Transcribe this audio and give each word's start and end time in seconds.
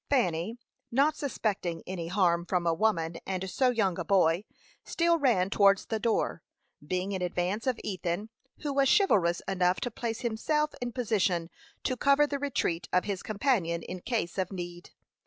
Fanny, 0.09 0.57
not 0.89 1.15
suspecting 1.15 1.83
any 1.85 2.07
harm 2.07 2.43
from 2.47 2.65
a 2.65 2.73
woman 2.73 3.17
and 3.27 3.47
so 3.47 3.69
young 3.69 3.99
a 3.99 4.03
boy, 4.03 4.45
still 4.83 5.19
ran 5.19 5.51
towards 5.51 5.85
the 5.85 5.99
door, 5.99 6.41
being 6.83 7.11
in 7.11 7.21
advance 7.21 7.67
of 7.67 7.79
Ethan, 7.83 8.29
who 8.61 8.73
was 8.73 8.89
chivalrous 8.97 9.43
enough 9.47 9.79
to 9.81 9.91
place 9.91 10.21
himself 10.21 10.71
in 10.81 10.91
position 10.91 11.51
to 11.83 11.95
cover 11.95 12.25
the 12.25 12.39
retreat 12.39 12.89
of 12.91 13.03
his 13.05 13.21
companion 13.21 13.83
in 13.83 13.99
case 14.01 14.39
of 14.39 14.51
need. 14.51 14.89